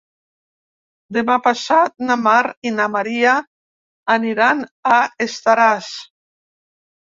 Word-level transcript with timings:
Demà 1.17 1.33
passat 1.47 1.93
na 2.07 2.17
Mar 2.27 2.39
i 2.69 2.71
na 2.77 2.87
Maria 2.95 3.35
aniran 4.15 4.65
a 4.97 4.99
Estaràs. 5.27 5.93